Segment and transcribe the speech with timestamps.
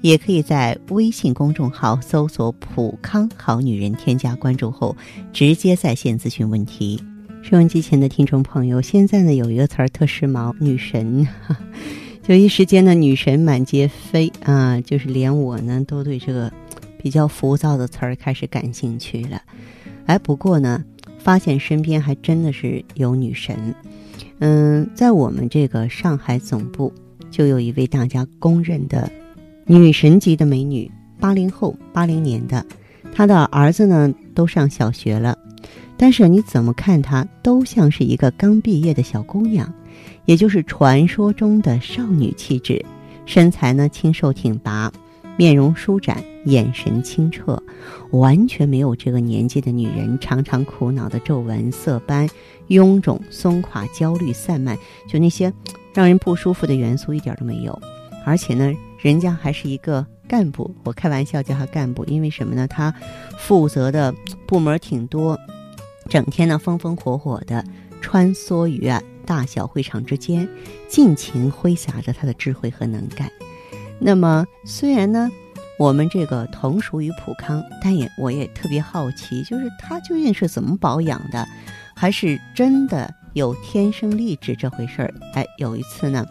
[0.00, 4.96] 也可以在微信公众号搜索“普康好女人”，添加关注后，
[5.32, 7.02] 直接在线咨询问题。
[7.42, 11.26] 收音机前的听众朋友，现在呢有一个词儿特时髦，女神，
[12.22, 16.52] 就一时间呢女神满街飞啊，就是连我呢都对这个
[17.00, 19.40] 比较浮躁的词儿开始感兴趣了。
[20.06, 20.84] 哎，不过呢，
[21.18, 23.74] 发现身边还真的是有女神。
[24.40, 26.92] 嗯，在我们这个上海总部，
[27.30, 29.10] 就有一位大家公认的。
[29.70, 30.90] 女神级的美女，
[31.20, 32.64] 八零后，八零年的，
[33.14, 35.36] 她的儿子呢都上小学了，
[35.94, 39.70] 但是你怎么看她都像是一个刚毕业的小姑娘，
[40.24, 42.82] 也就是传说中的少女气质，
[43.26, 44.90] 身材呢清瘦挺拔，
[45.36, 47.62] 面容舒展，眼神清澈，
[48.12, 52.26] 完全没有这个年纪的女人常常苦恼的皱纹、色斑、
[52.68, 54.74] 臃肿、松垮、焦虑、散漫，
[55.06, 55.52] 就那些
[55.92, 57.78] 让人不舒服的元素一点都没有，
[58.24, 58.72] 而且呢。
[58.98, 62.66] 人家还是一个干部，我开玩笑叫他干部，因为什么呢？
[62.66, 62.92] 他
[63.38, 64.12] 负责的
[64.46, 65.38] 部门挺多，
[66.08, 67.64] 整天呢风风火火的
[68.00, 70.48] 穿梭于啊大小会场之间，
[70.88, 73.30] 尽情挥洒着他的智慧和能干。
[74.00, 75.30] 那么虽然呢
[75.78, 81.46] 我们这个同属于普康，但也我也特别好奇，就是他究竟是怎么保养的，
[81.94, 85.14] 还是真的有天生丽质这回事儿？
[85.34, 86.26] 哎，有一次呢，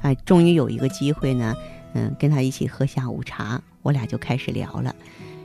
[0.00, 1.54] 哎，终于有一个机会呢。
[1.94, 4.94] 嗯，跟他一起喝下午茶，我俩就开始聊了。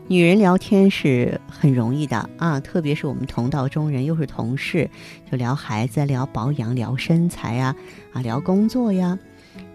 [0.07, 4.89] 女人聊天是很容易的啊，特别是我们同道中人，又是同事，
[5.31, 7.75] 就聊孩子、聊保养、聊身材啊，
[8.11, 9.17] 啊，聊工作呀。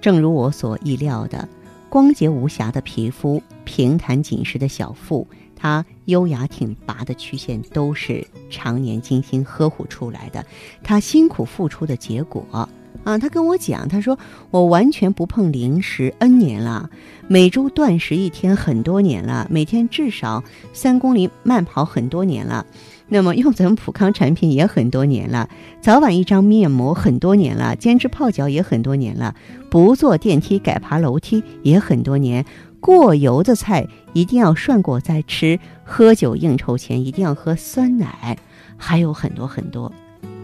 [0.02, 1.48] 正如我所意料的，
[1.88, 5.26] 光洁无瑕的皮肤、平坦紧实的小腹，
[5.56, 10.44] 她优雅挺拔的曲线，都是常年精心呵护出来的，
[10.82, 12.68] 她辛苦付出的结果。
[13.04, 14.18] 啊，他跟我讲，他说
[14.50, 16.90] 我完全不碰零食 N 年了，
[17.26, 20.44] 每周断食一天很多年了，每天至少
[20.74, 22.66] 三公里慢跑很多年了，
[23.08, 25.48] 那么用咱们普康产品也很多年了，
[25.80, 29.34] 早晚一张面膜很多年了，坚持泡脚也很多年了，
[29.70, 32.44] 不坐电梯改爬楼梯也很多年，
[32.78, 38.36] 过油的菜一定要涮过再吃，喝酒应酬前一定要喝酸奶，
[38.76, 39.90] 还有很多很多，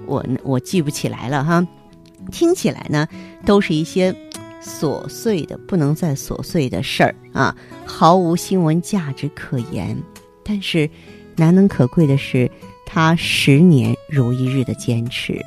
[0.06, 1.66] 我我记不起来了哈。
[2.30, 3.06] 听起来呢，
[3.44, 4.14] 都是一些
[4.62, 7.54] 琐碎的、不能再琐碎的事儿啊，
[7.84, 9.96] 毫无新闻价值可言。
[10.42, 10.88] 但是，
[11.36, 12.50] 难能可贵的是，
[12.86, 15.40] 他十年如一日的坚持。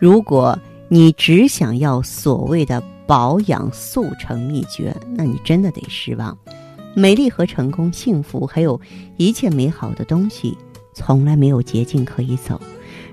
[0.00, 0.58] 如果
[0.88, 6.36] 你只想要所谓的保养速成秘诀，那你真的得失望。
[6.94, 8.80] 美丽和成功、幸福，还有
[9.16, 10.56] 一切美好的东西，
[10.94, 12.60] 从来没有捷径可以走。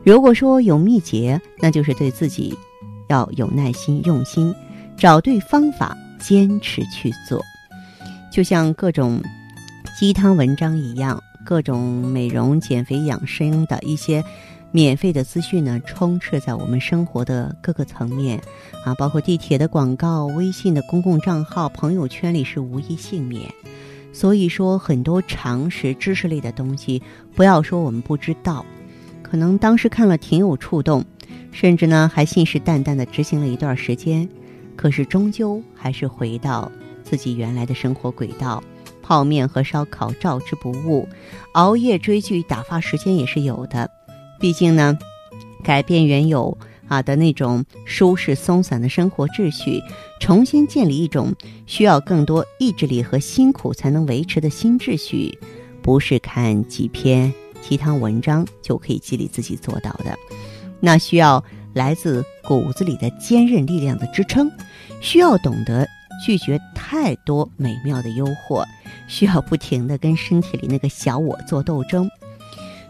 [0.05, 2.55] 如果说有秘诀，那就是对自己
[3.09, 4.53] 要有耐心、用心，
[4.95, 7.41] 找对方法，坚持去做。
[8.31, 9.19] 就像各种
[9.97, 14.23] 鸡汤文章一样，各种美容、减肥、养生的一些
[14.71, 18.39] 免费的资讯呢，充斥在我们生活的各个层面
[18.85, 23.51] 啊，包括地铁的广告、微信的公共账号、朋友圈里是无一幸免。
[24.13, 27.01] 所以说，很多常识、知识类的东西，
[27.33, 28.63] 不要说我们不知道。
[29.25, 31.03] 可能当时看了挺有触动，
[31.51, 34.29] 甚至呢还信誓旦旦地执行了一段时间，
[34.75, 36.71] 可是终究还是回到
[37.03, 38.63] 自己原来的生活轨道，
[39.01, 41.09] 泡面和烧烤照之不误，
[41.53, 43.89] 熬夜追剧打发时间也是有的。
[44.39, 44.95] 毕竟呢，
[45.63, 46.55] 改变原有
[46.87, 49.81] 啊的那种舒适松散的生活秩序，
[50.19, 51.33] 重新建立一种
[51.65, 55.39] 需要更多意志力和辛苦才能维持的新秩序，
[55.81, 57.33] 不是看几篇。
[57.67, 60.15] 鸡汤文章就可以激励自己做到的，
[60.79, 64.51] 那需要来自骨子里的坚韧力量的支撑，
[65.01, 65.87] 需要懂得
[66.23, 68.63] 拒绝太多美妙的诱惑，
[69.07, 72.07] 需要不停的跟身体里那个小我做斗争。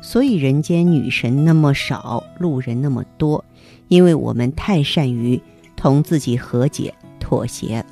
[0.02, 3.44] 所以人间女神那么少，路人那么多，
[3.88, 5.42] 因为我们太善于
[5.78, 7.84] 同自己和解、妥协。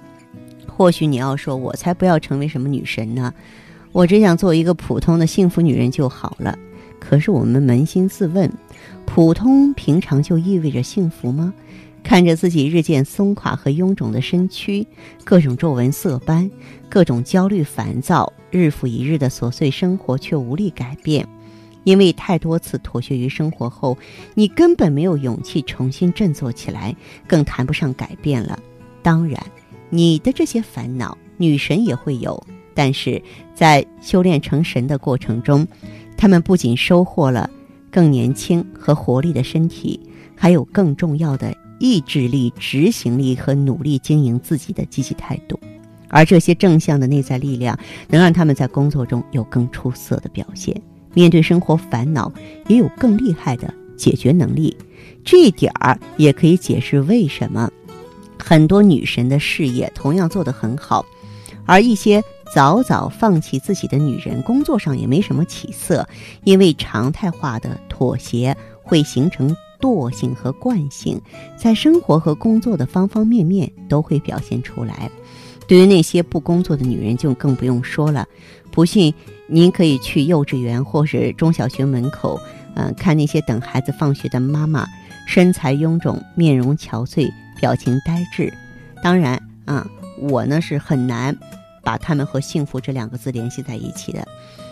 [0.67, 3.33] 或许你要说，我才不要成为什么女神呢，
[3.93, 6.55] 我只想做一个普通的幸福女人就好了。
[7.03, 8.49] 可是我们扪心自问，
[9.05, 11.53] 普通平常就意味着幸福吗？
[12.01, 14.87] 看着自己日渐松垮和臃肿的身躯，
[15.25, 16.49] 各种皱纹色斑，
[16.87, 21.27] 各种焦虑烦躁，日复一日的琐碎生活却无力改变，
[21.83, 23.97] 因为太多次妥协于生活后，
[24.33, 26.95] 你根本没有勇气重新振作起来，
[27.27, 28.57] 更谈不上改变了。
[29.01, 29.41] 当然，
[29.89, 32.41] 你的这些烦恼，女神也会有，
[32.73, 33.21] 但是
[33.53, 35.67] 在修炼成神的过程中，
[36.23, 37.49] 她们不仅收获了
[37.91, 39.99] 更年轻和活力的身体，
[40.37, 45.59] 还有更重要的意志力、执行力和努力经营自己的积极态度。
[46.07, 47.77] 而这些正向的内在力量，
[48.07, 50.73] 能让他们在工作中有更出色的表现。
[51.13, 52.31] 面对生活烦恼，
[52.67, 54.77] 也有更厉害的解决能力。
[55.25, 57.69] 这一点儿也可以解释为什么
[58.39, 61.05] 很多女神的事业同样做得很好，
[61.65, 62.23] 而一些
[62.53, 66.07] 早早放弃自己的女人，工作上也没什么起色。
[66.43, 71.21] 因为常态化的妥协会形成惰性和惯性，
[71.57, 75.09] 在生活和工作的方方面面都会表现出来。
[75.67, 78.27] 对于那些不工作的女人，就更不用说了。
[78.71, 79.13] 不信。
[79.45, 82.39] 您可以去幼稚园或是中小学门口，
[82.75, 84.87] 嗯，看那些等孩子放学的妈妈，
[85.27, 87.29] 身材臃肿，面容憔悴，
[87.59, 88.51] 表情呆滞。
[89.03, 89.85] 当然啊，
[90.17, 91.37] 我呢是很难
[91.83, 94.27] 把他们和幸福这两个字联系在一起的。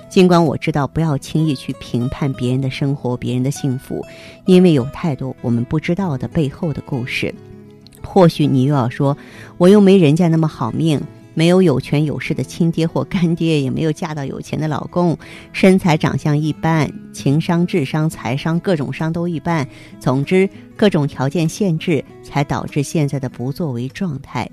[0.10, 4.04] 尽管我知道不要轻易去评判别人的生活、别人的幸福，
[4.46, 7.34] 因为有太多我们不知道的背后的故事。
[8.04, 9.16] 或许你又要说，
[9.58, 11.00] 我又没人家那么好命。
[11.34, 15.18] 没有有权有势的亲爹或干爹，也没有嫁到有钱的老公，
[15.54, 19.66] 身材长相一般，情商、智商、财商各种商都一般。
[19.98, 24.46] 总之，各种条件限制才导致现在的不作为状态。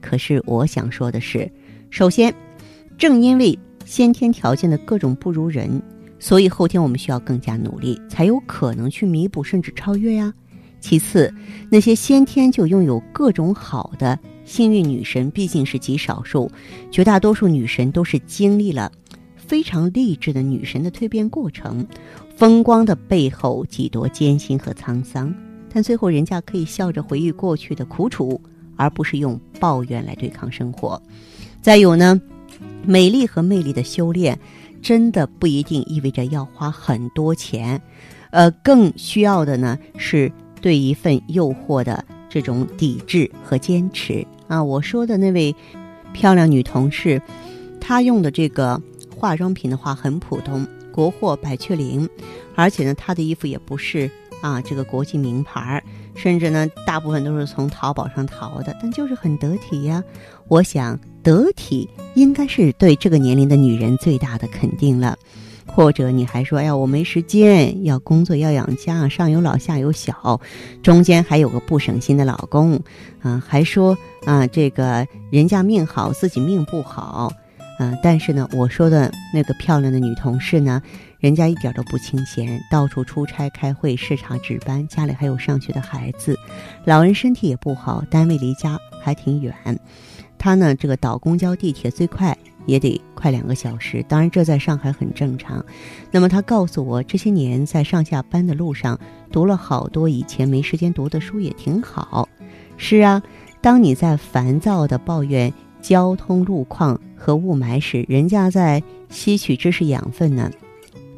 [0.00, 1.48] 可是，我想说的是，
[1.94, 2.34] 首先，
[2.98, 5.80] 正因为先天条件的各种不如人，
[6.18, 10.34] 所以后天我们需要更加努力，才有可能去弥补甚至超越呀。
[10.80, 11.32] 其次，
[11.70, 14.18] 那些先天就拥有各种好的。
[14.44, 16.50] 幸运女神毕竟是极少数，
[16.90, 18.90] 绝大多数女神都是经历了
[19.36, 21.86] 非常励志的女神的蜕变过程，
[22.34, 25.32] 风光的背后几多艰辛和沧桑，
[25.72, 28.40] 但最后人家可以笑着回忆过去的苦楚，
[28.76, 31.00] 而不是用抱怨来对抗生活。
[31.62, 32.20] 再有呢，
[32.84, 34.38] 美丽和魅力的修炼，
[34.82, 37.80] 真的不一定意味着要花很多钱，
[38.30, 40.30] 呃，更需要的呢是
[40.60, 44.26] 对一份诱惑的这种抵制和坚持。
[44.46, 45.54] 啊，我说的那位
[46.12, 47.20] 漂亮女同事，
[47.80, 48.80] 她用的这个
[49.16, 52.06] 化妆品的话很普通，国货百雀羚，
[52.54, 54.10] 而且呢，她的衣服也不是
[54.42, 55.82] 啊这个国际名牌儿，
[56.14, 60.02] 甚至呢，大部分都是从淘宝上淘的，但就是很得体呀。
[60.48, 65.16] 我想，得体应该是对这个年龄的女人最大的肯定了。
[65.66, 70.40] 或者你还说，哎呀，我没时间，要工作，要养家，上有老下有小，
[70.82, 72.78] 中间还有个不省心的老公，
[73.22, 77.32] 啊，还说啊，这个人家命好，自己命不好，
[77.78, 80.80] 嗯，但是呢，我说的那个漂亮的女同事呢，
[81.18, 86.38] 人家一点都不清闲，到处出差开会视察值班，家里还有上学的孩子，
[86.84, 89.54] 老人身体也不好，单位离家还挺远，
[90.38, 92.36] 她呢，这个倒公交地铁最快。
[92.66, 95.62] 也得快两个小时，当然这在上海很正常。
[96.10, 98.98] 那么她告诉我，这些年在上下班的路上
[99.30, 102.26] 读了好多以前没时间读的书，也挺好。
[102.78, 103.22] 是啊，
[103.60, 105.52] 当你在烦躁的抱怨
[105.84, 110.50] 交通路况和雾霾时，人家在吸取知识养分呢。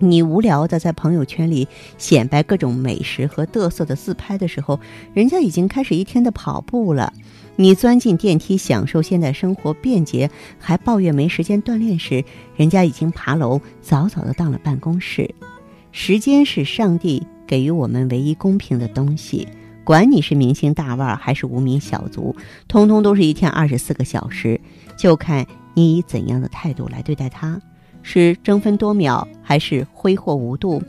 [0.00, 1.68] 你无聊的在朋友圈里
[1.98, 4.80] 显摆各种美食和嘚瑟的自拍的时候，
[5.14, 7.12] 人家已经开始一天的跑步了。
[7.54, 12.24] 你钻进电梯享受现代生活便捷，还抱怨没时间锻炼时，
[12.56, 15.32] 人家已经爬楼早早的到了办公室。
[15.92, 19.46] 时间是上帝给予我们唯一公平的东西，
[19.86, 22.34] 管你是明星大腕还是无名小卒，
[22.66, 24.60] 通通都是一天二十四个小时，
[24.98, 27.60] 就看你以怎样的态度来对待它。
[28.02, 30.82] 是争分夺秒，还是挥霍无度？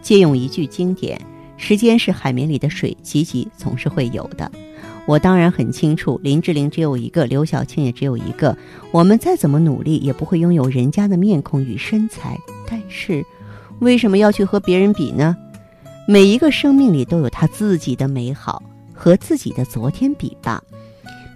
[0.00, 1.20] 借用一句经典
[1.58, 4.50] ：“时间是海绵里的水，挤挤总是会有的。”
[5.04, 8.56] 我当然很清楚，林志玲只有一个，刘晓庆也只有一个。
[8.90, 12.38] 我们再怎么努力，也不会拥有人家的面孔与身材。
[12.66, 13.22] 但是，
[13.80, 15.36] 为什么要去和别人比呢？
[16.10, 18.62] 每一个生命里都有他自己的美好，
[18.94, 20.62] 和自己的昨天比吧。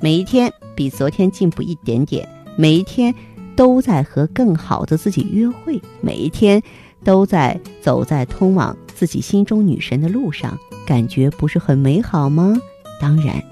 [0.00, 2.26] 每一天比昨天进步一点点，
[2.56, 3.14] 每一天。
[3.54, 6.60] 都在和更好的自己约会，每一天
[7.04, 12.56] 都在走在通往自己心中女神的路上，感觉不是很美好吗？
[12.98, 13.44] 当然，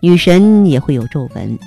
[0.00, 1.58] 女神也会有皱纹，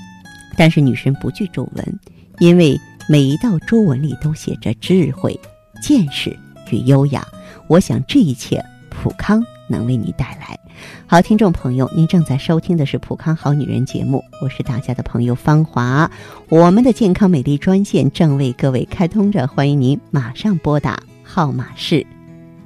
[0.57, 1.99] 但是女神不惧皱纹，
[2.39, 2.75] 因为
[3.07, 5.39] 每一道皱纹里都写着智慧、
[5.79, 6.35] 见识
[6.71, 7.23] 与优雅。
[7.67, 8.65] 我想这一切，
[9.05, 10.59] 普康能为你带来。
[11.05, 16.09] 好，听众朋友，您正在收听的是《普康好女人》节目，我是大家的朋友芳华。
[16.49, 22.03] 我们的健康美丽专线正为各位开通着，欢迎您马上拨打，号码是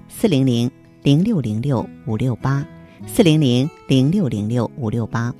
[0.08, 0.72] 四零零
[1.03, 2.65] 零六零六五六八，
[3.05, 5.34] 四零零零六零六五六八。